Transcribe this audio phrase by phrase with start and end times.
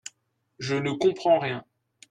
[0.57, 1.63] Je ne comprends rien.